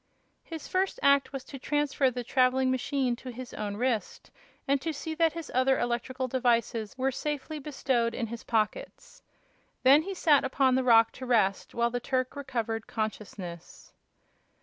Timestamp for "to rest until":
11.11-11.91